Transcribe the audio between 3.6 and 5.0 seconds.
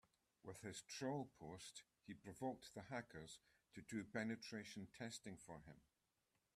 to do penetration